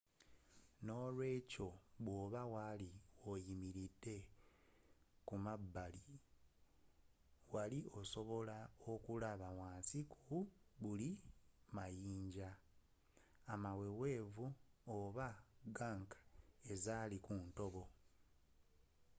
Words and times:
nolwekyo 0.85 1.67
bwoba 2.05 2.41
wali 2.55 2.89
oyimiridde 3.31 4.17
ku 5.27 5.35
mabbali 5.45 6.01
wali 7.53 7.79
sobodde 8.11 8.57
okulaba 8.91 9.47
wansi 9.59 9.99
ku 10.13 10.37
buli 10.81 11.09
mayinja 11.75 12.49
amawewevu 13.53 14.45
oba 14.97 15.27
gunk 15.77 16.09
ezali 16.71 17.17
ku 17.25 17.33
ntobo 17.45 17.83